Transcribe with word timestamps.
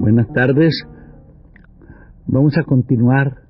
Buenas 0.00 0.32
tardes. 0.32 0.72
Vamos 2.26 2.56
a 2.56 2.62
continuar 2.62 3.42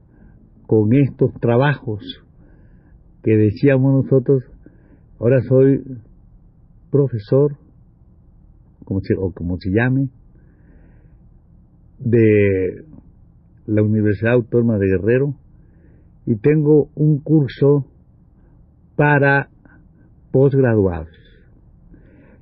con 0.66 0.92
estos 0.94 1.32
trabajos 1.34 2.02
que 3.22 3.36
decíamos 3.36 4.02
nosotros. 4.02 4.42
Ahora 5.20 5.42
soy 5.48 5.80
profesor, 6.90 7.56
como 8.84 8.98
se, 9.00 9.14
o 9.16 9.30
como 9.30 9.58
se 9.58 9.70
llame, 9.70 10.08
de 12.00 12.84
la 13.66 13.84
Universidad 13.84 14.32
Autónoma 14.32 14.78
de 14.78 14.88
Guerrero 14.88 15.36
y 16.26 16.34
tengo 16.34 16.88
un 16.96 17.20
curso 17.20 17.86
para 18.96 19.50
posgraduados. 20.32 21.16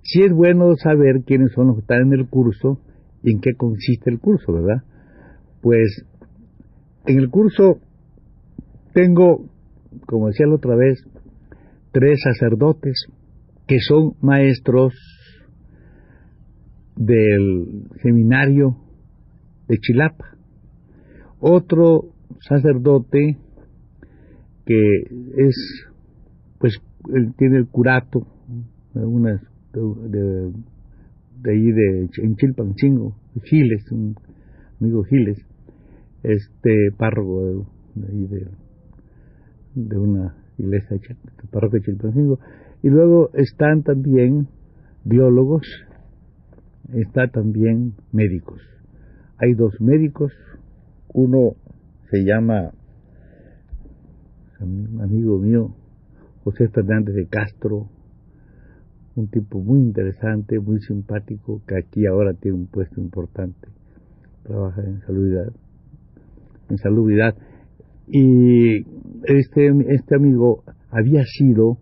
Sí 0.00 0.22
es 0.22 0.32
bueno 0.32 0.74
saber 0.76 1.24
quiénes 1.26 1.52
son 1.52 1.66
los 1.66 1.76
que 1.76 1.80
están 1.82 2.06
en 2.06 2.14
el 2.14 2.26
curso 2.26 2.80
y 3.28 3.32
en 3.32 3.40
qué 3.40 3.54
consiste 3.54 4.10
el 4.10 4.18
curso, 4.18 4.52
¿verdad? 4.52 4.82
Pues 5.60 6.04
en 7.06 7.18
el 7.18 7.28
curso 7.30 7.80
tengo, 8.94 9.46
como 10.06 10.28
decía 10.28 10.46
la 10.46 10.54
otra 10.54 10.76
vez, 10.76 11.04
tres 11.92 12.20
sacerdotes 12.22 13.06
que 13.66 13.78
son 13.80 14.14
maestros 14.20 14.94
del 16.96 17.84
seminario 18.02 18.76
de 19.68 19.78
Chilapa. 19.78 20.36
Otro 21.38 22.14
sacerdote 22.40 23.36
que 24.64 25.02
es, 25.36 25.86
pues, 26.58 26.78
él 27.12 27.34
tiene 27.36 27.58
el 27.58 27.68
curato 27.68 28.26
de, 28.94 29.04
unas, 29.04 29.40
de, 29.72 29.80
de, 30.08 30.52
ahí 31.44 31.72
de, 31.72 32.08
en 32.22 32.36
Chilpanchingo, 32.36 33.16
Giles, 33.44 33.90
un 33.92 34.16
amigo 34.80 35.04
Giles, 35.04 35.38
este 36.22 36.92
párroco 36.96 37.66
de, 37.94 38.46
de, 39.74 39.98
una 39.98 40.36
iglesia 40.58 40.96
de 40.96 41.48
parroquia 41.50 41.80
de 41.80 41.86
Chilpancingo. 41.86 42.38
Y 42.82 42.88
luego 42.88 43.30
están 43.34 43.82
también 43.82 44.48
biólogos, 45.04 45.66
está 46.92 47.28
también 47.28 47.94
médicos. 48.12 48.60
Hay 49.38 49.54
dos 49.54 49.80
médicos, 49.80 50.32
uno 51.12 51.54
se 52.10 52.24
llama 52.24 52.72
amigo 54.60 55.38
mío, 55.38 55.74
José 56.42 56.68
Fernández 56.68 57.14
de 57.14 57.26
Castro, 57.26 57.88
un 59.18 59.28
tipo 59.28 59.60
muy 59.60 59.80
interesante, 59.80 60.58
muy 60.60 60.80
simpático, 60.80 61.62
que 61.66 61.76
aquí 61.76 62.06
ahora 62.06 62.34
tiene 62.34 62.56
un 62.58 62.66
puesto 62.66 63.00
importante, 63.00 63.68
trabaja 64.44 64.82
en 64.82 65.00
salubridad 65.00 65.52
en 66.68 66.78
salubridad. 66.78 67.34
Y 68.06 68.78
este, 69.24 69.70
este 69.88 70.14
amigo 70.14 70.64
había 70.90 71.22
sido 71.24 71.78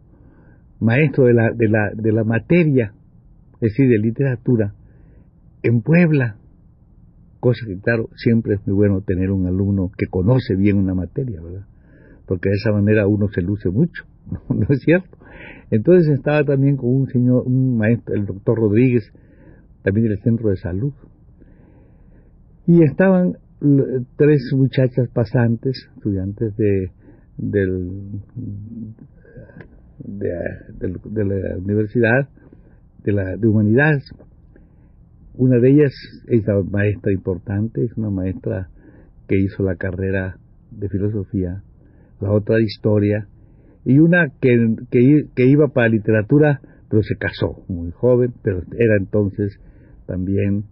maestro 0.80 1.24
de 1.24 1.34
la, 1.34 1.50
de, 1.54 1.68
la, 1.68 1.90
de 1.94 2.12
la 2.12 2.24
materia, 2.24 2.92
es 3.54 3.72
decir, 3.72 3.88
de 3.88 3.98
literatura, 3.98 4.74
en 5.62 5.82
Puebla. 5.82 6.36
Cosa 7.40 7.66
que, 7.66 7.78
claro, 7.78 8.08
siempre 8.16 8.54
es 8.54 8.66
muy 8.66 8.74
bueno 8.74 9.02
tener 9.02 9.30
un 9.30 9.46
alumno 9.46 9.90
que 9.96 10.06
conoce 10.06 10.56
bien 10.56 10.78
una 10.78 10.94
materia, 10.94 11.40
¿verdad? 11.40 11.66
Porque 12.26 12.48
de 12.48 12.56
esa 12.56 12.72
manera 12.72 13.06
uno 13.06 13.28
se 13.28 13.40
luce 13.40 13.70
mucho, 13.70 14.04
¿no 14.48 14.66
es 14.68 14.80
cierto? 14.80 15.16
Entonces 15.70 16.12
estaba 16.14 16.44
también 16.44 16.76
con 16.76 16.90
un 16.94 17.06
señor, 17.08 17.44
un 17.46 17.76
maestro, 17.76 18.14
el 18.14 18.26
doctor 18.26 18.58
Rodríguez, 18.58 19.12
también 19.82 20.08
del 20.08 20.20
centro 20.22 20.50
de 20.50 20.56
salud. 20.56 20.92
Y 22.66 22.82
estaban 22.82 23.36
tres 24.16 24.52
muchachas 24.54 25.08
pasantes, 25.12 25.88
estudiantes 25.96 26.56
de, 26.56 26.90
de, 27.38 27.66
la 31.24 31.56
universidad, 31.58 32.28
de, 33.04 33.12
la, 33.12 33.36
de 33.36 33.46
humanidades. 33.46 34.04
Una 35.34 35.58
de 35.58 35.70
ellas 35.70 35.92
es 36.28 36.42
una 36.46 36.62
maestra 36.62 37.12
importante, 37.12 37.84
es 37.84 37.96
una 37.96 38.10
maestra 38.10 38.68
que 39.28 39.38
hizo 39.38 39.62
la 39.62 39.76
carrera 39.76 40.38
de 40.70 40.88
filosofía, 40.88 41.62
la 42.20 42.32
otra 42.32 42.56
de 42.56 42.64
historia, 42.64 43.28
y 43.86 44.00
una 44.00 44.32
que, 44.40 44.50
que, 44.90 45.46
iba 45.46 45.68
para 45.68 45.88
literatura, 45.88 46.60
pero 46.90 47.04
se 47.04 47.16
casó 47.16 47.64
muy 47.68 47.92
joven, 47.92 48.34
pero 48.42 48.58
era 48.76 48.96
entonces 48.98 49.60
también 50.06 50.64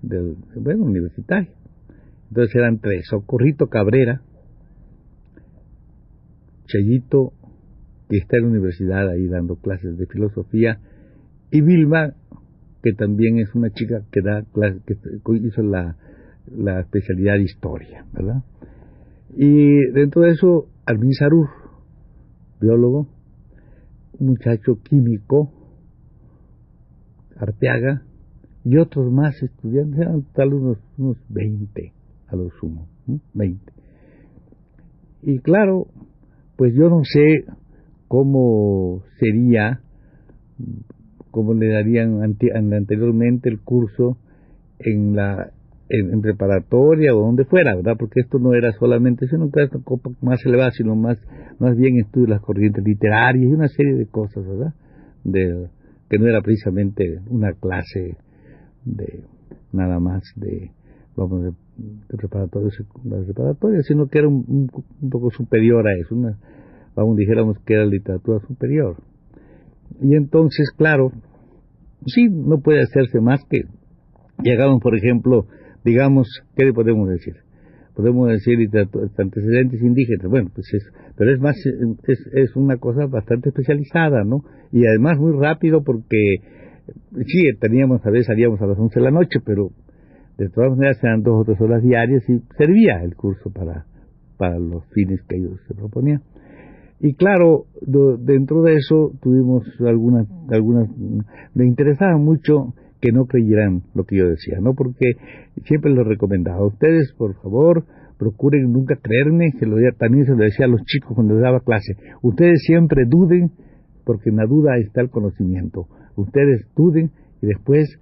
del, 0.00 0.36
bueno, 0.56 0.84
universitario. 0.84 1.50
Entonces 2.30 2.54
eran 2.56 2.78
tres, 2.78 3.06
Socorrito 3.10 3.66
Cabrera, 3.66 4.22
Chayito, 6.64 7.34
que 8.08 8.16
está 8.16 8.38
en 8.38 8.44
la 8.44 8.48
universidad 8.48 9.06
ahí 9.10 9.28
dando 9.28 9.56
clases 9.56 9.98
de 9.98 10.06
filosofía, 10.06 10.80
y 11.50 11.60
Vilma, 11.60 12.14
que 12.82 12.94
también 12.94 13.38
es 13.38 13.54
una 13.54 13.68
chica 13.68 14.00
que 14.10 14.22
da 14.22 14.44
clases, 14.50 14.80
que 14.86 14.96
hizo 15.46 15.62
la, 15.62 15.98
la 16.50 16.80
especialidad 16.80 17.34
de 17.34 17.42
historia, 17.42 18.06
¿verdad? 18.14 18.42
Y 19.36 19.76
dentro 19.92 20.22
de 20.22 20.30
eso, 20.30 20.68
Armin 20.86 21.12
Sarur, 21.12 21.61
biólogo, 22.62 23.08
un 24.18 24.28
muchacho 24.28 24.78
químico, 24.82 25.52
Arteaga, 27.36 28.02
y 28.64 28.76
otros 28.76 29.12
más 29.12 29.42
estudiantes, 29.42 29.98
eran 29.98 30.22
tal 30.34 30.54
unos, 30.54 30.78
unos 30.96 31.16
20 31.28 31.92
a 32.28 32.36
lo 32.36 32.48
sumo, 32.60 32.86
20. 33.34 33.72
Y 35.22 35.40
claro, 35.40 35.88
pues 36.56 36.72
yo 36.74 36.88
no 36.88 37.02
sé 37.04 37.44
cómo 38.06 39.02
sería, 39.18 39.80
cómo 41.30 41.54
le 41.54 41.68
darían 41.68 42.22
anteriormente 42.22 43.48
el 43.48 43.60
curso 43.60 44.18
en 44.78 45.16
la 45.16 45.52
en, 45.96 46.20
preparatoria 46.20 47.14
o 47.14 47.20
donde 47.20 47.44
fuera, 47.44 47.74
¿verdad? 47.76 47.96
Porque 47.98 48.20
esto 48.20 48.38
no 48.38 48.54
era 48.54 48.72
solamente, 48.72 49.26
sino 49.28 49.50
que 49.50 49.62
era 49.62 49.70
copa 49.84 50.10
más 50.20 50.44
elevada, 50.44 50.70
sino 50.70 50.94
más, 50.96 51.18
más 51.58 51.76
bien 51.76 51.98
estudio 51.98 52.28
las 52.28 52.40
corrientes 52.40 52.84
literarias 52.84 53.44
y 53.44 53.54
una 53.54 53.68
serie 53.68 53.94
de 53.94 54.06
cosas, 54.06 54.46
¿verdad? 54.46 54.74
De, 55.24 55.68
que 56.08 56.18
no 56.18 56.26
era 56.26 56.42
precisamente 56.42 57.20
una 57.30 57.52
clase 57.54 58.16
de 58.84 59.24
nada 59.72 59.98
más 59.98 60.22
de, 60.36 60.70
vamos, 61.16 61.42
de 61.44 61.52
de 61.76 62.16
preparatoria, 62.16 63.82
sino 63.82 64.08
que 64.08 64.18
era 64.18 64.28
un, 64.28 64.70
poco 65.10 65.30
superior 65.30 65.86
a 65.86 65.92
eso, 65.98 66.14
una, 66.14 66.38
vamos, 66.94 67.16
dijéramos 67.16 67.58
que 67.60 67.74
era 67.74 67.86
literatura 67.86 68.40
superior. 68.46 68.96
Y 70.00 70.14
entonces, 70.14 70.70
claro, 70.76 71.12
sí, 72.06 72.28
no 72.28 72.60
puede 72.60 72.82
hacerse 72.82 73.20
más 73.20 73.40
que 73.48 73.62
llegamos, 74.42 74.80
por 74.82 74.96
ejemplo, 74.96 75.46
digamos, 75.84 76.28
¿qué 76.56 76.64
le 76.64 76.72
podemos 76.72 77.08
decir? 77.08 77.34
Podemos 77.94 78.28
decir 78.28 78.58
antecedentes 79.18 79.82
indígenas, 79.82 80.26
bueno, 80.28 80.50
pues 80.54 80.66
es, 80.72 80.90
pero 81.16 81.32
es 81.32 81.40
más, 81.40 81.56
es, 82.06 82.18
es 82.32 82.56
una 82.56 82.78
cosa 82.78 83.06
bastante 83.06 83.50
especializada, 83.50 84.24
¿no? 84.24 84.44
Y 84.72 84.86
además 84.86 85.18
muy 85.18 85.32
rápido 85.38 85.82
porque, 85.84 86.36
sí, 87.26 87.42
teníamos, 87.60 88.04
a 88.06 88.10
veces 88.10 88.28
salíamos 88.28 88.60
a 88.62 88.66
las 88.66 88.78
11 88.78 88.98
de 88.98 89.04
la 89.04 89.10
noche, 89.10 89.40
pero 89.44 89.70
de 90.38 90.48
todas 90.48 90.70
maneras 90.70 90.98
eran 91.02 91.22
dos 91.22 91.42
o 91.42 91.44
tres 91.44 91.60
horas 91.60 91.82
diarias 91.82 92.22
y 92.28 92.40
servía 92.56 93.02
el 93.02 93.14
curso 93.14 93.50
para, 93.50 93.84
para 94.38 94.58
los 94.58 94.84
fines 94.92 95.20
que 95.28 95.36
ellos 95.36 95.60
se 95.68 95.74
proponían. 95.74 96.22
Y 97.04 97.14
claro, 97.14 97.66
dentro 98.20 98.62
de 98.62 98.76
eso 98.76 99.12
tuvimos 99.20 99.64
algunas, 99.80 100.26
algunas, 100.50 100.88
me 101.52 101.66
interesaba 101.66 102.16
mucho 102.16 102.74
que 103.02 103.10
no 103.10 103.26
creyeran 103.26 103.82
lo 103.94 104.04
que 104.04 104.16
yo 104.16 104.28
decía, 104.28 104.60
¿no? 104.60 104.74
Porque 104.74 105.16
siempre 105.64 105.92
les 105.92 106.06
recomendaba, 106.06 106.64
ustedes 106.64 107.12
por 107.18 107.34
favor 107.42 107.84
procuren 108.16 108.72
nunca 108.72 108.94
creerme, 108.94 109.50
que 109.58 109.66
lo, 109.66 109.76
también 109.98 110.24
se 110.24 110.30
lo 110.30 110.44
decía 110.44 110.66
a 110.66 110.68
los 110.68 110.82
chicos 110.84 111.16
cuando 111.16 111.34
les 111.34 111.42
daba 111.42 111.60
clase, 111.60 111.96
ustedes 112.22 112.62
siempre 112.64 113.02
duden, 113.04 113.50
porque 114.04 114.30
en 114.30 114.36
la 114.36 114.46
duda 114.46 114.78
está 114.78 115.00
el 115.00 115.10
conocimiento, 115.10 115.88
ustedes 116.14 116.64
duden 116.76 117.10
y 117.42 117.46
después 117.46 117.98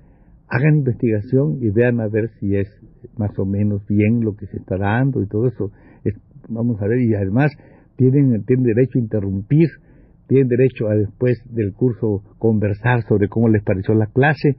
hagan 0.49 0.76
investigación 0.76 1.56
y 1.62 1.70
vean 1.70 2.00
a 2.00 2.08
ver 2.08 2.29
si 2.38 2.55
es 2.56 2.69
más 3.17 3.31
o 3.38 3.47
menos 3.47 3.87
bien 3.88 4.20
lo 4.20 4.37
que 4.37 4.47
se 4.47 4.58
está 4.58 4.76
dando 4.76 5.23
y 5.23 5.26
todo 5.29 5.49
eso. 5.49 5.70
vamos 6.50 6.82
a 6.82 6.87
ver, 6.87 7.00
y 7.00 7.14
además 7.14 7.52
tienen, 7.97 8.44
tienen 8.44 8.67
derecho 8.67 8.99
a 8.99 9.02
interrumpir, 9.02 9.69
tienen 10.26 10.49
derecho 10.49 10.88
a 10.88 10.94
después 10.94 11.38
del 11.50 11.73
curso 11.73 12.23
conversar 12.38 13.02
sobre 13.08 13.29
cómo 13.29 13.49
les 13.49 13.62
pareció 13.62 13.94
la 13.94 14.06
clase, 14.06 14.56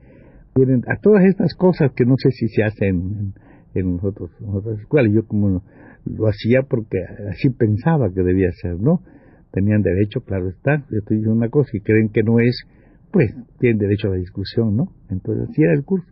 tienen 0.54 0.82
a 0.88 0.96
todas 1.00 1.24
estas 1.24 1.54
cosas 1.54 1.92
que 1.94 2.04
no 2.04 2.14
sé 2.18 2.30
si 2.30 2.48
se 2.48 2.62
hacen 2.62 3.34
en, 3.74 3.88
en 3.88 3.98
otras 4.02 4.78
escuelas. 4.78 5.12
Yo 5.12 5.26
como 5.26 5.62
lo 6.04 6.26
hacía 6.26 6.62
porque 6.68 6.98
así 7.30 7.50
pensaba 7.50 8.10
que 8.12 8.22
debía 8.22 8.50
ser, 8.60 8.80
¿no? 8.80 9.02
Tenían 9.52 9.82
derecho, 9.82 10.20
claro 10.20 10.48
está, 10.48 10.78
yo 10.90 10.98
estoy 10.98 11.18
diciendo 11.18 11.36
una 11.36 11.48
cosa 11.48 11.70
y 11.74 11.80
creen 11.80 12.08
que 12.08 12.22
no 12.22 12.40
es, 12.40 12.64
pues 13.10 13.34
tienen 13.58 13.78
derecho 13.78 14.08
a 14.08 14.12
la 14.12 14.16
discusión, 14.16 14.76
¿no? 14.76 14.92
Entonces 15.10 15.48
así 15.50 15.62
era 15.62 15.74
el 15.74 15.84
curso. 15.84 16.06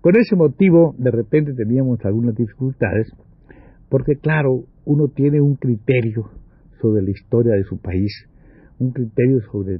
Con 0.00 0.16
ese 0.16 0.36
motivo, 0.36 0.94
de 0.98 1.10
repente 1.10 1.52
teníamos 1.54 2.04
algunas 2.04 2.34
dificultades, 2.34 3.12
porque 3.88 4.16
claro, 4.16 4.64
uno 4.84 5.08
tiene 5.08 5.40
un 5.40 5.56
criterio 5.56 6.30
sobre 6.80 7.02
la 7.02 7.10
historia 7.10 7.54
de 7.54 7.64
su 7.64 7.80
país, 7.80 8.12
un 8.78 8.92
criterio 8.92 9.40
sobre, 9.50 9.78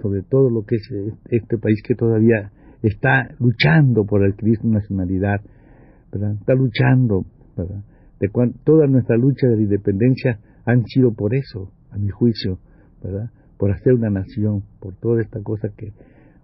sobre 0.00 0.22
todo 0.22 0.48
lo 0.48 0.64
que 0.64 0.76
es 0.76 0.90
este 1.30 1.58
país 1.58 1.82
que 1.86 1.94
todavía 1.94 2.50
está 2.82 3.28
luchando 3.38 4.04
por 4.04 4.24
adquirir 4.24 4.58
su 4.58 4.68
nacionalidad, 4.68 5.40
está 6.12 6.54
luchando. 6.54 7.24
De 8.20 8.30
toda 8.64 8.86
nuestra 8.86 9.16
lucha 9.16 9.46
de 9.46 9.56
la 9.56 9.62
independencia 9.62 10.38
han 10.64 10.84
sido 10.86 11.12
por 11.12 11.34
eso, 11.34 11.70
a 11.90 11.98
mi 11.98 12.08
juicio, 12.08 12.58
por 13.58 13.70
hacer 13.72 13.94
una 13.94 14.10
nación, 14.10 14.62
por 14.80 14.94
toda 14.96 15.22
esta 15.22 15.42
cosa 15.42 15.68
que 15.76 15.92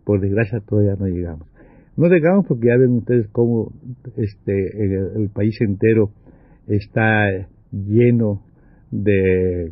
por 0.04 0.20
desgracia 0.20 0.60
todavía 0.60 0.96
no 0.96 1.06
llegamos. 1.06 1.48
No 1.96 2.08
llegamos 2.08 2.46
porque 2.46 2.68
ya 2.68 2.76
ven 2.78 2.92
ustedes 2.92 3.28
cómo 3.32 3.72
este, 4.16 4.84
el, 4.84 5.22
el 5.22 5.28
país 5.28 5.56
entero 5.60 6.10
está 6.66 7.26
lleno 7.70 8.42
de, 8.90 9.70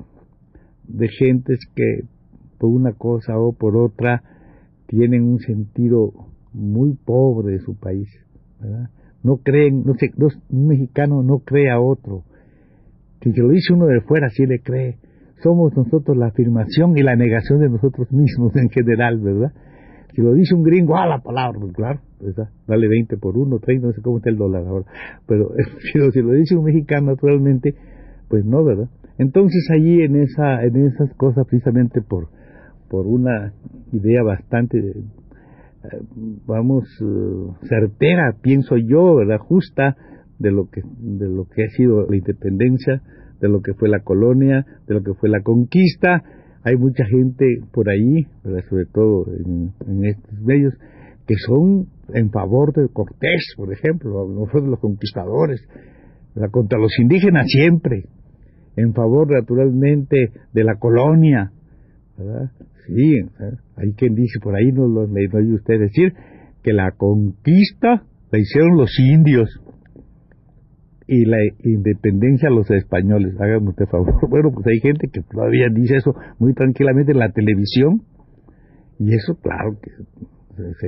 de 0.87 1.09
gentes 1.09 1.59
que 1.75 2.05
por 2.59 2.71
una 2.71 2.93
cosa 2.93 3.39
o 3.39 3.53
por 3.53 3.77
otra 3.77 4.23
tienen 4.87 5.23
un 5.23 5.39
sentido 5.39 6.13
muy 6.53 6.95
pobre 6.95 7.53
de 7.53 7.61
su 7.61 7.79
país. 7.79 8.09
¿verdad? 8.61 8.91
No 9.23 9.39
creen, 9.39 9.85
no 9.85 9.95
sé, 9.95 10.13
un 10.51 10.67
mexicano 10.67 11.23
no 11.23 11.41
cree 11.41 11.71
a 11.71 11.81
otro. 11.81 12.25
Si 13.23 13.33
se 13.33 13.41
lo 13.41 13.51
dice 13.51 13.75
uno 13.75 13.87
de 13.87 14.01
fuera, 14.01 14.31
sí 14.31 14.47
le 14.47 14.61
cree. 14.61 14.99
Somos 15.43 15.77
nosotros 15.77 16.17
la 16.17 16.27
afirmación 16.27 16.97
y 16.97 17.03
la 17.03 17.17
negación 17.17 17.61
de 17.61 17.69
nosotros 17.69 18.11
mismos 18.13 18.55
en 18.57 18.71
general, 18.71 19.21
¿verdad? 19.21 19.53
Si 20.15 20.23
lo 20.23 20.35
dice 20.35 20.55
un 20.55 20.63
gringo, 20.63 20.97
a 20.97 21.05
ah, 21.05 21.07
la 21.07 21.19
palabra, 21.21 21.59
pues 21.61 21.73
claro. 21.73 22.01
Dale 22.67 22.89
20 22.89 23.17
por 23.17 23.37
1, 23.37 23.59
30, 23.59 23.87
no 23.87 23.93
sé 23.93 24.03
cómo 24.03 24.19
está 24.19 24.31
el 24.31 24.37
dólar 24.37 24.67
ahora. 24.67 24.87
Pero 25.27 25.53
si 26.13 26.21
lo 26.21 26.33
dice 26.33 26.57
un 26.57 26.65
mexicano, 26.65 27.13
naturalmente, 27.13 27.75
pues 28.29 28.45
no, 28.45 28.65
¿verdad? 28.65 28.89
Entonces 29.19 29.69
allí 29.71 30.03
en, 30.03 30.17
esa, 30.17 30.63
en 30.65 30.87
esas 30.87 31.13
cosas, 31.15 31.47
precisamente 31.47 32.01
por 32.01 32.29
una 33.07 33.53
idea 33.93 34.23
bastante 34.23 34.95
vamos, 36.47 36.85
eh, 37.01 37.67
certera, 37.69 38.37
pienso 38.43 38.77
yo, 38.77 39.17
¿verdad? 39.17 39.39
justa 39.39 39.97
de 40.39 40.51
lo 40.51 40.69
que 40.71 40.83
de 40.83 41.29
lo 41.29 41.45
que 41.45 41.65
ha 41.65 41.69
sido 41.77 42.07
la 42.09 42.17
independencia, 42.17 43.03
de 43.41 43.49
lo 43.49 43.61
que 43.61 43.75
fue 43.75 43.89
la 43.89 44.01
colonia, 44.01 44.65
de 44.87 44.95
lo 44.95 45.03
que 45.03 45.15
fue 45.15 45.29
la 45.29 45.43
conquista. 45.43 46.23
Hay 46.63 46.77
mucha 46.77 47.05
gente 47.07 47.47
por 47.73 47.89
ahí, 47.89 48.27
sobre 48.69 48.85
todo 48.93 49.27
en, 49.33 50.05
estos 50.05 50.41
medios, 50.41 50.75
que 51.27 51.35
son 51.47 51.87
en 52.13 52.31
favor 52.31 52.75
de 52.75 52.89
Cortés, 52.93 53.55
por 53.57 53.73
ejemplo, 53.73 54.27
de 54.29 54.67
los 54.67 54.81
conquistadores, 54.81 55.67
contra 56.51 56.79
los 56.79 56.93
indígenas 56.99 57.47
siempre, 57.49 58.05
en 58.77 58.93
favor 58.93 59.31
naturalmente 59.31 60.33
de 60.53 60.65
la 60.65 60.77
colonia, 60.77 61.51
¿verdad? 62.19 62.51
Sí, 62.95 63.15
¿eh? 63.15 63.57
hay 63.77 63.93
quien 63.93 64.15
dice, 64.15 64.41
por 64.43 64.57
ahí 64.57 64.73
no 64.73 64.87
lo 64.89 65.03
oye 65.03 65.55
usted 65.55 65.79
decir, 65.79 66.13
que 66.63 66.73
la 66.73 66.93
conquista 66.93 68.05
la 68.33 68.39
hicieron 68.39 68.77
los 68.77 68.99
indios 68.99 69.49
y 71.07 71.25
la 71.25 71.39
independencia 71.65 72.51
los 72.51 72.71
españoles. 72.71 73.35
Háganme 73.41 73.71
usted 73.71 73.87
favor. 73.87 74.15
Bueno, 74.29 74.51
pues 74.53 74.67
hay 74.67 74.81
gente 74.81 75.09
que 75.13 75.23
todavía 75.23 75.67
dice 75.73 75.97
eso 75.97 76.15
muy 76.39 76.53
tranquilamente 76.55 77.13
en 77.13 77.19
la 77.19 77.31
televisión 77.31 78.03
y 78.99 79.15
eso, 79.15 79.39
claro, 79.41 79.79
que 79.81 79.91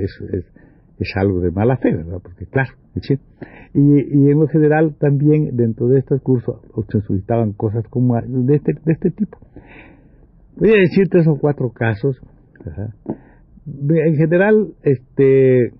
es, 0.01 0.21
es, 0.99 1.15
algo 1.15 1.41
de 1.41 1.51
mala 1.51 1.77
fe, 1.77 1.93
¿verdad? 1.93 2.19
Porque, 2.23 2.45
claro, 2.45 2.71
y, 3.73 3.79
y 3.79 4.31
en 4.31 4.39
lo 4.39 4.47
general 4.47 4.95
también 4.99 5.57
dentro 5.57 5.87
de 5.87 5.99
estos 5.99 6.21
cursos 6.21 6.61
se 6.89 7.01
solicitaban 7.01 7.53
cosas 7.53 7.85
como 7.89 8.15
de 8.21 8.55
este, 8.55 8.73
de 8.73 8.93
este 8.93 9.11
tipo. 9.11 9.37
Voy 10.55 10.69
a 10.69 10.79
decir 10.79 11.07
tres 11.09 11.27
o 11.27 11.37
cuatro 11.39 11.71
casos. 11.71 12.19
En 13.65 14.15
general, 14.15 14.73
este 14.83 15.73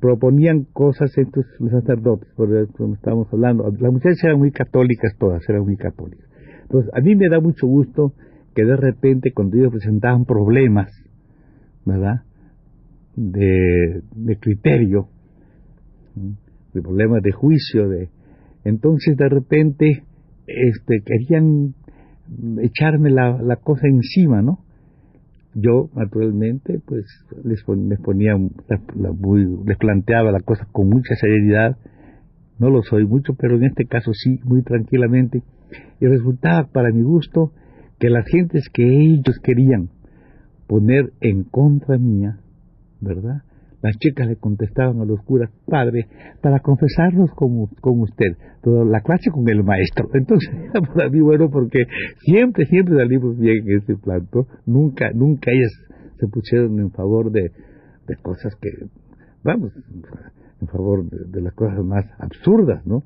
proponían 0.00 0.64
cosas 0.72 1.16
estos 1.18 1.44
los 1.58 1.70
sacerdotes, 1.72 2.28
como 2.76 2.94
estábamos 2.94 3.28
hablando. 3.32 3.64
Las 3.78 3.92
mujeres 3.92 4.22
eran 4.22 4.38
muy 4.38 4.52
católicas 4.52 5.12
todas, 5.18 5.42
eran 5.48 5.62
muy 5.64 5.76
católicas. 5.76 6.26
Entonces, 6.62 6.90
a 6.94 7.00
mí 7.00 7.14
me 7.14 7.28
da 7.28 7.40
mucho 7.40 7.66
gusto 7.66 8.12
que 8.54 8.64
de 8.64 8.76
repente 8.76 9.32
cuando 9.32 9.56
ellos 9.56 9.72
presentaban 9.72 10.24
problemas, 10.24 10.90
¿verdad? 11.84 12.22
De, 13.16 14.02
de 14.14 14.36
criterio, 14.38 15.08
de 16.74 16.82
problemas 16.82 17.22
de 17.22 17.32
juicio, 17.32 17.88
de 17.88 18.08
entonces 18.64 19.16
de 19.16 19.28
repente 19.28 20.02
este 20.46 21.02
querían 21.04 21.74
echarme 22.60 23.10
la, 23.10 23.40
la 23.40 23.56
cosa 23.56 23.86
encima, 23.86 24.42
¿no? 24.42 24.60
Yo, 25.54 25.88
naturalmente, 25.94 26.80
pues 26.84 27.06
les, 27.42 27.62
ponía, 27.64 28.36
les 28.36 29.78
planteaba 29.78 30.30
la 30.30 30.40
cosa 30.40 30.68
con 30.70 30.90
mucha 30.90 31.14
seriedad, 31.14 31.78
no 32.58 32.68
lo 32.68 32.82
soy 32.82 33.06
mucho, 33.06 33.34
pero 33.34 33.56
en 33.56 33.64
este 33.64 33.86
caso 33.86 34.12
sí, 34.12 34.38
muy 34.44 34.62
tranquilamente, 34.62 35.42
y 35.98 36.06
resultaba 36.06 36.68
para 36.68 36.90
mi 36.92 37.02
gusto 37.02 37.52
que 37.98 38.10
las 38.10 38.26
gentes 38.26 38.68
que 38.70 38.84
ellos 38.84 39.38
querían 39.42 39.88
poner 40.66 41.12
en 41.20 41.44
contra 41.44 41.96
mía, 41.96 42.38
¿verdad? 43.00 43.42
Las 43.86 43.98
chicas 43.98 44.26
le 44.26 44.34
contestaban 44.34 45.00
a 45.00 45.04
los 45.04 45.22
curas, 45.22 45.48
padre, 45.64 46.08
para 46.42 46.58
confesarnos 46.58 47.30
con, 47.36 47.66
con 47.80 48.00
usted, 48.00 48.36
toda 48.60 48.84
la 48.84 49.00
clase 49.00 49.30
con 49.30 49.48
el 49.48 49.62
maestro. 49.62 50.08
Entonces 50.12 50.50
era 50.52 50.80
para 50.94 51.08
mí 51.08 51.20
bueno 51.20 51.48
porque 51.48 51.84
siempre, 52.24 52.66
siempre 52.66 52.96
salimos 52.96 53.38
bien 53.38 53.58
en 53.64 53.78
ese 53.78 53.94
planto. 53.94 54.48
Nunca, 54.66 55.12
nunca 55.14 55.52
ellas 55.52 55.70
se 56.18 56.26
pusieron 56.26 56.80
en 56.80 56.90
favor 56.90 57.30
de, 57.30 57.42
de 58.08 58.16
cosas 58.16 58.56
que, 58.60 58.70
vamos, 59.44 59.70
en 60.60 60.66
favor 60.66 61.08
de, 61.08 61.40
las 61.40 61.54
cosas 61.54 61.78
más 61.84 62.06
absurdas, 62.18 62.84
¿no? 62.88 63.04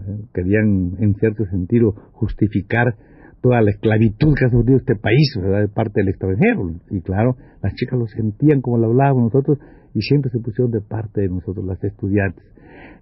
Eh, 0.00 0.20
querían, 0.34 0.96
en 0.98 1.14
cierto 1.14 1.46
sentido, 1.46 1.92
justificar 2.12 2.94
toda 3.40 3.62
la 3.62 3.70
esclavitud 3.70 4.34
que 4.34 4.44
ha 4.44 4.50
sufrido 4.50 4.80
este 4.80 4.96
país, 4.96 5.34
¿verdad? 5.40 5.60
de 5.60 5.68
parte 5.68 6.02
del 6.02 6.10
extranjero. 6.10 6.72
Y 6.90 7.00
claro, 7.00 7.36
las 7.62 7.72
chicas 7.74 7.98
lo 7.98 8.06
sentían 8.06 8.60
como 8.60 8.76
lo 8.76 8.88
hablábamos 8.88 9.32
nosotros 9.32 9.58
y 9.94 10.02
siempre 10.02 10.30
se 10.30 10.38
pusieron 10.38 10.70
de 10.70 10.80
parte 10.80 11.22
de 11.22 11.28
nosotros, 11.28 11.64
las 11.64 11.82
estudiantes. 11.82 12.44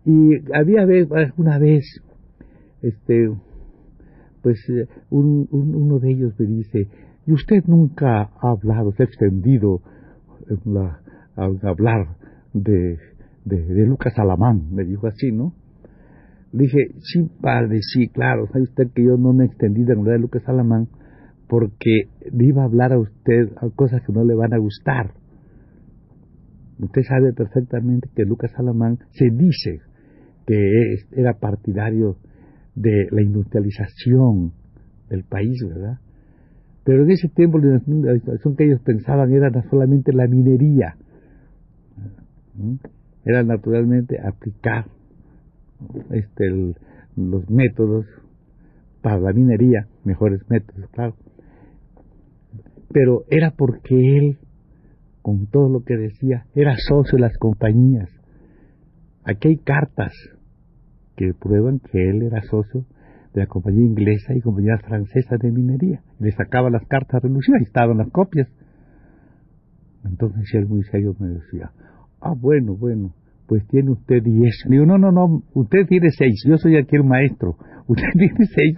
Y 0.05 0.31
había 0.55 0.87
una 1.37 1.59
vez, 1.59 1.85
este, 2.83 3.29
pues 4.43 4.59
eh, 4.71 4.87
un, 5.11 5.49
uno 5.51 5.99
de 5.99 6.11
ellos 6.11 6.35
me 6.39 6.47
dice, 6.47 6.89
y 7.27 7.33
usted 7.33 7.65
nunca 7.67 8.23
ha 8.23 8.51
hablado, 8.51 8.93
se 8.93 9.03
ha 9.03 9.07
extendido 9.07 9.81
a, 11.37 11.49
hablar 11.69 12.17
de, 12.53 12.99
de, 13.45 13.87
Lucas 13.87 14.17
Alamán, 14.17 14.73
me 14.73 14.85
dijo 14.85 15.09
así, 15.09 15.33
¿no? 15.33 15.53
Le 16.53 16.65
dije, 16.65 16.79
sí, 17.01 17.29
padre, 17.41 17.81
sí, 17.83 18.09
claro, 18.09 18.47
sabe 18.47 18.63
usted 18.63 18.93
que 18.95 19.05
yo 19.05 19.17
no 19.17 19.33
me 19.33 19.47
extendí 19.47 19.83
de 19.83 19.95
de 19.97 20.19
Lucas 20.19 20.43
Alamán 20.47 20.89
porque 21.49 22.09
iba 22.33 22.63
a 22.63 22.67
hablar 22.67 22.93
a 22.93 22.99
usted 22.99 23.51
a 23.57 23.69
cosas 23.71 24.03
que 24.07 24.13
no 24.13 24.25
le 24.25 24.35
van 24.35 24.53
a 24.55 24.59
gustar. 24.59 25.13
Usted 26.79 27.03
sabe 27.03 27.33
perfectamente 27.33 28.09
que 28.15 28.25
Lucas 28.25 28.53
Alamán 28.57 28.99
se 29.13 29.31
dice 29.31 29.81
que 30.47 30.97
era 31.13 31.35
partidario 31.39 32.19
de 32.75 33.09
la 33.11 33.23
industrialización 33.23 34.53
del 35.09 35.25
país, 35.25 35.59
¿verdad? 35.67 35.99
Pero 36.85 37.03
en 37.03 37.11
ese 37.11 37.29
tiempo 37.29 37.59
la 37.59 37.79
nacionalización 37.79 38.57
que 38.57 38.65
ellos 38.65 38.81
pensaban 38.83 39.33
era 39.33 39.51
solamente 39.71 40.13
la 40.13 40.27
minería. 40.29 40.97
Era 43.25 43.43
naturalmente 43.43 44.19
aplicar 44.21 44.87
este, 46.11 46.75
los 47.17 47.51
métodos 47.51 48.07
para 49.03 49.19
la 49.19 49.33
minería, 49.33 49.89
mejores 50.05 50.41
métodos, 50.49 50.89
claro. 50.91 51.17
Pero 52.93 53.25
era 53.31 53.51
porque 53.51 53.95
él, 54.19 54.39
con 55.27 55.49
todo 55.49 55.69
lo 55.69 55.83
que 55.83 55.97
decía, 55.97 56.47
era 56.55 56.77
socio 56.77 57.17
de 57.17 57.23
las 57.23 57.37
compañías. 57.37 58.09
Aquí 59.25 59.49
hay 59.49 59.57
cartas 59.57 60.13
que 61.17 61.33
prueban 61.35 61.81
que 61.81 62.11
él 62.11 62.23
era 62.23 62.43
socio 62.43 62.85
de 63.35 63.41
la 63.41 63.49
compañía 63.49 63.85
inglesa 63.85 64.35
y 64.37 64.41
compañía 64.41 64.79
francesa 64.79 65.37
de 65.37 65.51
minería. 65.51 66.01
Le 66.21 66.31
sacaba 66.31 66.71
las 66.71 66.87
cartas 66.87 67.17
a 67.17 67.27
relucir, 67.27 67.57
ahí 67.57 67.65
estaban 67.65 67.99
las 67.99 68.09
copias. 68.11 68.47
Entonces 70.05 70.45
él 70.55 70.67
muy 70.67 70.85
serio 70.85 71.17
me 71.19 71.27
decía, 71.27 71.73
ah, 72.21 72.35
bueno, 72.41 72.77
bueno, 72.77 73.13
pues 73.49 73.67
tiene 73.67 73.91
usted 73.91 74.23
10. 74.23 74.67
Digo, 74.69 74.87
no, 74.87 74.97
no, 74.97 75.11
no, 75.11 75.43
usted 75.55 75.89
tiene 75.89 76.11
6, 76.17 76.45
yo 76.47 76.57
soy 76.57 76.77
aquí 76.77 76.95
el 76.95 77.03
maestro. 77.03 77.57
Usted 77.87 78.09
tiene 78.15 78.47
6, 78.47 78.77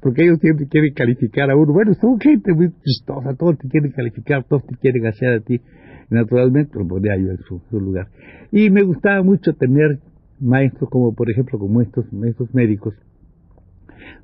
porque 0.00 0.24
ellos 0.24 0.38
siempre 0.40 0.66
quieren 0.66 0.94
calificar 0.94 1.50
a 1.50 1.56
uno. 1.56 1.72
Bueno, 1.72 1.94
son 1.94 2.18
gente 2.18 2.52
muy 2.54 2.70
chistosa, 2.84 3.34
todos 3.34 3.58
te 3.58 3.68
quieren 3.68 3.92
calificar, 3.92 4.44
todos 4.44 4.66
te 4.66 4.74
quieren 4.76 5.06
hacer 5.06 5.28
a 5.34 5.40
ti. 5.40 5.60
naturalmente 6.08 6.78
lo 6.78 6.86
ponía 6.86 7.16
yo 7.16 7.30
en 7.30 7.38
su, 7.38 7.60
lugar. 7.78 8.08
Y 8.50 8.70
me 8.70 8.82
gustaba 8.82 9.22
mucho 9.22 9.52
tener 9.54 9.98
maestros 10.40 10.88
como, 10.90 11.14
por 11.14 11.30
ejemplo, 11.30 11.58
como 11.58 11.82
estos, 11.82 12.06
estos 12.24 12.52
médicos, 12.54 12.94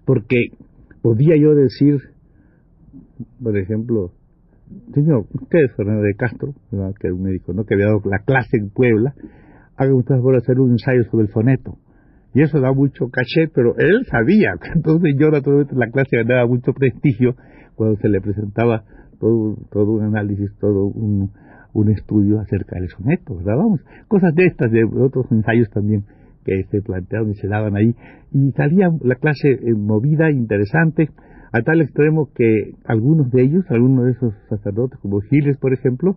porque 0.04 0.52
podía 1.02 1.36
yo 1.36 1.54
decir, 1.54 2.00
por 3.42 3.56
ejemplo, 3.56 4.12
señor, 4.94 5.26
usted 5.32 5.58
es 5.64 5.76
Fernando 5.76 6.02
de 6.02 6.14
Castro, 6.14 6.54
que 6.98 7.08
es 7.08 7.12
un 7.12 7.22
médico, 7.22 7.52
¿no? 7.52 7.64
que 7.64 7.74
había 7.74 7.86
dado 7.86 8.02
la 8.06 8.20
clase 8.20 8.56
en 8.56 8.70
Puebla, 8.70 9.14
haga 9.76 9.94
usted 9.94 10.16
por 10.20 10.34
hacer 10.36 10.58
un 10.60 10.72
ensayo 10.72 11.04
sobre 11.10 11.26
el 11.26 11.30
foneto. 11.30 11.78
Y 12.34 12.42
eso 12.42 12.60
da 12.60 12.72
mucho 12.72 13.08
caché, 13.08 13.48
pero 13.54 13.76
él 13.78 14.06
sabía. 14.10 14.52
Entonces 14.74 15.14
yo 15.18 15.30
naturalmente 15.30 15.72
en 15.72 15.80
la 15.80 15.90
clase 15.90 16.16
ganaba 16.16 16.46
mucho 16.46 16.72
prestigio 16.72 17.34
cuando 17.74 17.96
se 18.00 18.08
le 18.08 18.20
presentaba 18.20 18.84
todo, 19.18 19.56
todo 19.70 19.92
un 19.92 20.04
análisis, 20.04 20.50
todo 20.60 20.86
un, 20.86 21.30
un 21.72 21.90
estudio 21.90 22.40
acerca 22.40 22.78
del 22.78 22.88
soneto, 22.88 23.36
¿verdad? 23.36 23.56
Vamos, 23.56 23.80
cosas 24.08 24.34
de 24.34 24.46
estas, 24.46 24.70
de 24.70 24.84
otros 24.84 25.26
ensayos 25.30 25.70
también 25.70 26.04
que 26.44 26.64
se 26.70 26.82
planteaban 26.82 27.30
y 27.30 27.34
se 27.34 27.48
daban 27.48 27.76
ahí. 27.76 27.94
Y 28.32 28.52
salía 28.52 28.90
la 29.02 29.16
clase 29.16 29.50
eh, 29.50 29.74
movida, 29.74 30.30
interesante, 30.30 31.10
a 31.52 31.62
tal 31.62 31.80
extremo 31.80 32.30
que 32.34 32.74
algunos 32.84 33.30
de 33.30 33.42
ellos, 33.42 33.64
algunos 33.70 34.06
de 34.06 34.12
esos 34.12 34.34
sacerdotes, 34.48 34.98
como 35.00 35.20
Giles, 35.20 35.56
por 35.58 35.72
ejemplo, 35.72 36.16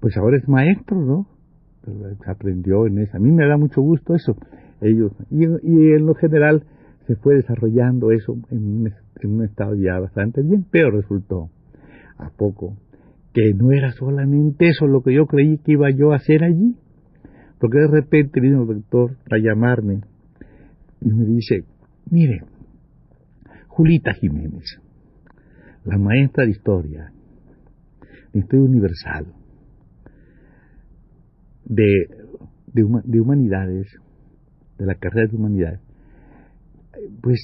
pues 0.00 0.16
ahora 0.16 0.36
es 0.36 0.48
maestro, 0.48 1.00
¿no? 1.00 1.26
aprendió 2.26 2.86
en 2.86 2.98
eso. 2.98 3.16
A 3.16 3.20
mí 3.20 3.30
me 3.30 3.46
da 3.46 3.56
mucho 3.56 3.82
gusto 3.82 4.14
eso. 4.14 4.36
Ellos, 4.84 5.12
y, 5.30 5.44
en 5.44 6.04
lo 6.04 6.14
general 6.14 6.64
se 7.06 7.16
fue 7.16 7.36
desarrollando 7.36 8.12
eso 8.12 8.36
en 8.50 8.92
un, 9.24 9.42
estado 9.42 9.74
ya 9.74 9.98
bastante 9.98 10.42
bien, 10.42 10.66
pero 10.70 10.90
resultó 10.90 11.48
a 12.18 12.28
poco 12.28 12.76
que 13.32 13.54
no 13.54 13.72
era 13.72 13.92
solamente 13.92 14.68
eso 14.68 14.86
lo 14.86 15.02
que 15.02 15.14
yo 15.14 15.26
creí 15.26 15.56
que 15.56 15.72
iba 15.72 15.90
yo 15.90 16.12
a 16.12 16.16
hacer 16.16 16.44
allí, 16.44 16.76
porque 17.58 17.78
de 17.78 17.88
repente 17.88 18.40
vino 18.40 18.62
el 18.62 18.68
rector 18.68 19.16
a 19.30 19.38
llamarme 19.38 20.02
y 21.00 21.08
me 21.08 21.24
dice, 21.24 21.64
mire, 22.10 22.42
Julita 23.68 24.12
Jiménez, 24.12 24.82
la 25.84 25.96
maestra 25.96 26.44
de 26.44 26.50
historia, 26.50 27.10
de 28.34 28.38
historia 28.38 28.64
universal, 28.66 29.26
de, 31.64 32.06
de, 32.74 33.20
humanidades, 33.20 33.86
de 34.78 34.86
la 34.86 34.94
carrera 34.94 35.28
de 35.30 35.36
humanidades, 35.36 35.80
pues 37.22 37.40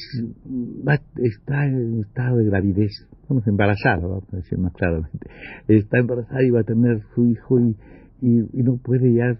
está 1.17 1.67
en 1.67 2.01
estado 2.01 2.37
de 2.37 2.45
gravidez, 2.47 2.91
vamos, 3.29 3.47
embarazada, 3.47 4.07
vamos 4.07 4.33
a 4.33 4.37
decir 4.37 4.59
más 4.59 4.73
claramente, 4.73 5.27
está 5.69 5.99
embarazada 5.99 6.43
y 6.43 6.51
va 6.51 6.61
a 6.61 6.65
tener 6.65 7.01
su 7.15 7.27
hijo 7.27 7.61
y, 7.61 7.77
y, 8.23 8.63
no 8.63 8.77
puede 8.77 9.13
ya 9.15 9.37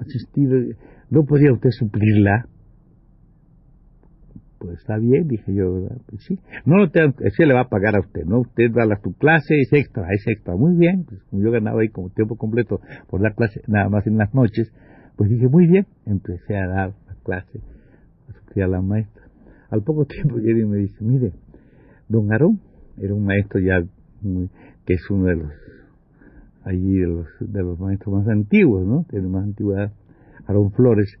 asistir, 0.00 0.76
no 1.10 1.24
podría 1.24 1.52
usted 1.52 1.70
suplirla. 1.70 2.48
Pues 4.58 4.78
está 4.80 4.96
bien, 4.96 5.28
dije 5.28 5.54
yo, 5.54 5.74
¿verdad? 5.74 5.98
Pues 6.06 6.24
sí. 6.24 6.38
No, 6.64 6.78
no 6.78 6.90
se 6.90 7.46
le 7.46 7.54
va 7.54 7.60
a 7.60 7.68
pagar 7.68 7.96
a 7.96 8.00
usted, 8.00 8.24
¿no? 8.24 8.40
Usted 8.40 8.72
va 8.72 8.84
a 8.84 9.00
su 9.02 9.12
clase, 9.12 9.60
es 9.60 9.72
extra, 9.72 10.06
es 10.10 10.26
extra. 10.26 10.56
Muy 10.56 10.74
bien, 10.76 11.04
pues 11.04 11.20
yo 11.32 11.50
ganaba 11.50 11.82
ahí 11.82 11.90
como 11.90 12.08
tiempo 12.10 12.36
completo 12.36 12.80
por 13.08 13.20
la 13.20 13.34
clase, 13.34 13.60
nada 13.66 13.90
más 13.90 14.06
en 14.06 14.16
las 14.16 14.34
noches, 14.34 14.72
pues 15.16 15.30
dije, 15.30 15.48
muy 15.48 15.66
bien, 15.66 15.86
empecé 16.06 16.56
a 16.56 16.66
dar 16.66 16.94
la 17.06 17.14
clase, 17.24 17.60
a 18.62 18.66
la 18.66 18.80
maestra. 18.80 19.24
Al 19.70 19.82
poco 19.82 20.04
tiempo 20.06 20.38
y 20.38 20.64
me 20.64 20.78
dice, 20.78 21.02
mire, 21.02 21.32
don 22.08 22.32
Aarón, 22.32 22.60
era 22.98 23.14
un 23.14 23.24
maestro 23.24 23.60
ya, 23.60 23.82
que 24.84 24.94
es 24.94 25.10
uno 25.10 25.26
de 25.26 25.36
los, 25.36 25.52
allí 26.64 26.98
de 26.98 27.06
los, 27.06 27.26
de 27.40 27.62
los 27.62 27.78
maestros 27.78 28.14
más 28.14 28.28
antiguos, 28.28 28.86
¿no? 28.86 29.06
De 29.10 29.20
más 29.22 29.44
antigüedad, 29.44 29.92
Aarón 30.46 30.70
Flores, 30.72 31.18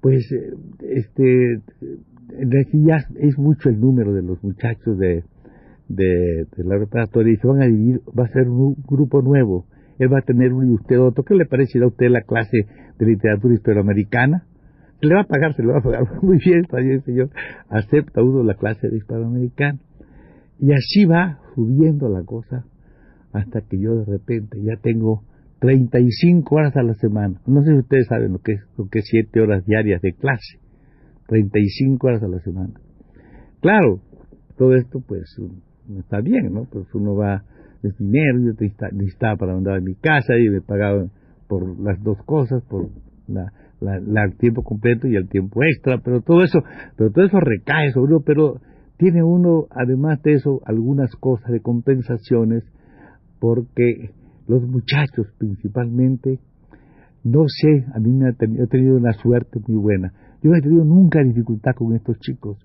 pues, 0.00 0.26
este, 0.80 1.60
ya 2.72 2.98
es 3.16 3.38
mucho 3.38 3.68
el 3.68 3.80
número 3.80 4.14
de 4.14 4.22
los 4.22 4.42
muchachos 4.42 4.98
de, 4.98 5.24
de, 5.88 6.46
la 6.64 6.76
preparatoria 6.78 7.32
y 7.32 7.36
se 7.36 7.46
van 7.46 7.62
a 7.62 7.66
dividir, 7.66 8.00
va 8.18 8.24
a 8.24 8.28
ser 8.28 8.48
un 8.48 8.76
grupo 8.86 9.20
nuevo. 9.22 9.66
Él 10.00 10.10
va 10.10 10.20
a 10.20 10.22
tener 10.22 10.52
uno 10.54 10.66
y 10.66 10.74
usted 10.74 10.98
otro. 10.98 11.24
¿Qué 11.24 11.34
le 11.34 11.44
parece 11.44 11.78
a 11.78 11.86
usted 11.86 12.08
la 12.08 12.22
clase 12.22 12.66
de 12.98 13.06
literatura 13.06 13.52
hispanoamericana? 13.52 14.46
Le 15.02 15.14
va 15.14 15.20
a 15.20 15.26
pagar, 15.26 15.54
se 15.54 15.62
le 15.62 15.68
va 15.68 15.78
a 15.78 15.82
pagar. 15.82 16.04
Muy 16.22 16.38
bien, 16.38 16.66
bien, 16.72 17.02
señor. 17.02 17.28
Acepta 17.68 18.22
uno 18.22 18.42
la 18.42 18.54
clase 18.54 18.88
de 18.88 18.96
hispanoamericana. 18.96 19.78
Y 20.58 20.72
así 20.72 21.04
va 21.04 21.38
subiendo 21.54 22.08
la 22.08 22.22
cosa 22.24 22.64
hasta 23.32 23.60
que 23.60 23.78
yo 23.78 23.94
de 23.94 24.06
repente 24.06 24.58
ya 24.62 24.76
tengo 24.82 25.22
35 25.60 26.54
horas 26.54 26.74
a 26.76 26.82
la 26.82 26.94
semana. 26.94 27.38
No 27.46 27.62
sé 27.62 27.72
si 27.72 27.78
ustedes 27.78 28.06
saben 28.06 28.32
lo 28.32 28.38
que 28.38 28.52
es, 28.52 28.60
lo 28.78 28.88
que 28.88 29.00
es 29.00 29.04
7 29.06 29.38
horas 29.38 29.66
diarias 29.66 30.00
de 30.00 30.14
clase. 30.14 30.60
35 31.28 32.06
horas 32.06 32.22
a 32.22 32.28
la 32.28 32.40
semana. 32.40 32.80
Claro, 33.60 34.00
todo 34.56 34.74
esto 34.74 35.00
pues 35.06 35.36
está 35.98 36.22
bien, 36.22 36.54
¿no? 36.54 36.64
Pues 36.64 36.86
uno 36.94 37.14
va, 37.14 37.44
es 37.82 37.96
dinero, 37.98 38.38
yo 38.40 38.52
necesitaba 38.92 39.36
para 39.36 39.54
mandar 39.54 39.76
a 39.78 39.80
mi 39.80 39.94
casa 39.94 40.34
y 40.38 40.48
me 40.50 40.60
pagaba 40.60 41.06
por 41.48 41.78
las 41.80 42.02
dos 42.02 42.18
cosas, 42.24 42.62
por 42.64 42.88
la, 43.26 43.52
el 44.24 44.36
tiempo 44.36 44.62
completo 44.62 45.08
y 45.08 45.16
el 45.16 45.28
tiempo 45.28 45.62
extra, 45.62 45.98
pero 45.98 46.20
todo 46.20 46.42
eso, 46.42 46.60
pero 46.96 47.10
todo 47.10 47.24
eso 47.24 47.40
recae 47.40 47.92
sobre 47.92 48.14
uno, 48.14 48.22
pero 48.24 48.60
tiene 48.98 49.22
uno, 49.22 49.66
además 49.70 50.22
de 50.22 50.34
eso, 50.34 50.60
algunas 50.66 51.10
cosas 51.16 51.50
de 51.50 51.60
compensaciones, 51.60 52.64
porque 53.38 54.10
los 54.46 54.62
muchachos 54.62 55.26
principalmente, 55.38 56.38
no 57.24 57.44
sé, 57.46 57.86
a 57.94 57.98
mí 57.98 58.12
me 58.12 58.28
ha 58.28 58.32
tenido, 58.32 58.64
he 58.64 58.66
tenido 58.66 58.96
una 58.96 59.12
suerte 59.14 59.58
muy 59.66 59.80
buena. 59.80 60.12
Yo 60.42 60.50
no 60.50 60.56
he 60.56 60.62
tenido 60.62 60.84
nunca 60.84 61.22
dificultad 61.22 61.72
con 61.74 61.94
estos 61.94 62.18
chicos. 62.18 62.58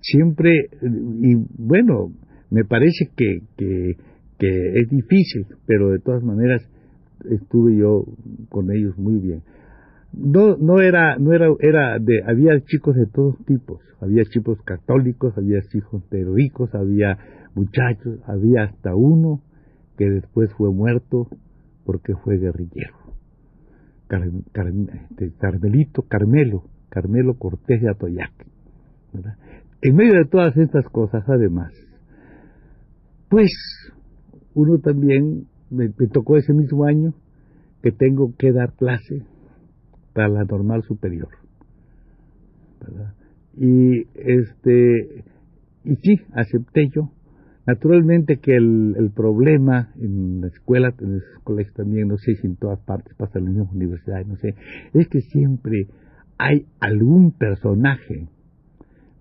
Siempre, 0.00 0.68
y 0.82 1.34
bueno, 1.58 2.12
me 2.50 2.64
parece 2.64 3.10
que, 3.16 3.96
que 4.42 4.80
es 4.80 4.90
difícil, 4.90 5.46
pero 5.66 5.90
de 5.90 6.00
todas 6.00 6.24
maneras 6.24 6.68
estuve 7.30 7.76
yo 7.76 8.04
con 8.48 8.72
ellos 8.72 8.98
muy 8.98 9.20
bien. 9.20 9.44
No, 10.12 10.56
no 10.56 10.80
era, 10.80 11.16
no 11.16 11.32
era, 11.32 11.46
era 11.60 12.00
de, 12.00 12.24
había 12.26 12.60
chicos 12.64 12.96
de 12.96 13.06
todos 13.06 13.36
tipos, 13.46 13.80
había 14.00 14.24
chicos 14.24 14.60
católicos, 14.62 15.32
había 15.38 15.60
hijos 15.72 16.10
de 16.10 16.24
ricos, 16.24 16.74
había 16.74 17.18
muchachos, 17.54 18.18
había 18.26 18.64
hasta 18.64 18.96
uno 18.96 19.40
que 19.96 20.10
después 20.10 20.52
fue 20.54 20.72
muerto 20.72 21.28
porque 21.84 22.16
fue 22.16 22.38
guerrillero. 22.38 22.96
Este, 24.10 25.32
Carmelito, 25.38 26.02
Carmelo, 26.02 26.64
Carmelo 26.88 27.34
Cortés 27.38 27.80
de 27.80 27.90
Atoyac. 27.90 28.32
En 29.82 29.94
medio 29.94 30.14
de 30.14 30.24
todas 30.24 30.56
estas 30.56 30.88
cosas, 30.88 31.22
además, 31.28 31.72
pues 33.28 33.52
uno 34.54 34.78
también, 34.78 35.46
me, 35.70 35.88
tocó 36.12 36.36
ese 36.36 36.52
mismo 36.52 36.84
año 36.84 37.14
que 37.82 37.92
tengo 37.92 38.34
que 38.36 38.52
dar 38.52 38.74
clase 38.74 39.22
para 40.12 40.28
la 40.28 40.44
normal 40.44 40.82
superior. 40.82 41.28
Y 43.56 44.06
este 44.14 45.24
y 45.84 45.96
sí, 45.96 46.20
acepté 46.32 46.88
yo. 46.94 47.10
Naturalmente 47.66 48.38
que 48.38 48.56
el, 48.56 49.12
problema 49.14 49.92
en 50.00 50.40
la 50.40 50.48
escuela, 50.48 50.92
en 50.98 51.14
los 51.14 51.22
colegios 51.44 51.74
también, 51.76 52.08
no 52.08 52.18
sé 52.18 52.34
si 52.34 52.46
en 52.46 52.56
todas 52.56 52.80
partes 52.80 53.14
pasa 53.16 53.38
en 53.38 53.44
las 53.44 53.54
mismas 53.54 53.74
universidades, 53.74 54.26
no 54.26 54.36
sé, 54.36 54.56
es 54.94 55.06
que 55.08 55.20
siempre 55.20 55.86
hay 56.38 56.66
algún 56.80 57.30
personaje, 57.32 58.28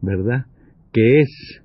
¿verdad?, 0.02 0.46
que 0.92 1.22
es 1.22 1.62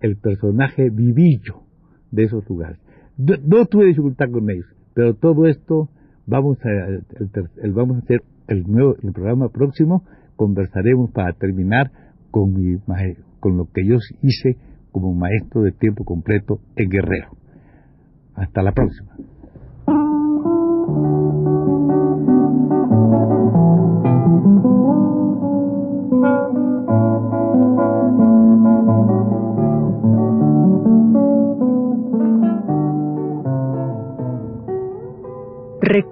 el 0.00 0.16
personaje 0.16 0.90
vivillo 0.90 1.62
de 2.10 2.24
esos 2.24 2.48
lugares. 2.48 2.78
No, 3.18 3.64
tuve 3.66 3.86
dificultad 3.86 4.26
con 4.30 4.50
ellos, 4.50 4.66
pero 4.94 5.14
todo 5.14 5.46
esto 5.46 5.88
vamos 6.26 6.58
a, 6.64 6.68
el, 7.62 7.72
vamos 7.72 7.96
a 7.96 7.98
hacer 8.00 8.22
el 8.48 8.64
nuevo 8.64 8.94
el 9.02 9.12
programa 9.12 9.48
próximo, 9.48 10.04
conversaremos 10.36 11.10
para 11.10 11.32
terminar 11.32 11.90
con, 12.30 12.52
mi, 12.52 12.78
con 13.40 13.56
lo 13.56 13.66
que 13.72 13.86
yo 13.86 13.96
hice 14.22 14.58
como 14.92 15.14
maestro 15.14 15.62
de 15.62 15.72
tiempo 15.72 16.04
completo 16.04 16.60
en 16.76 16.90
Guerrero. 16.90 17.30
Hasta 18.34 18.62
la 18.62 18.72
próxima. 18.72 19.16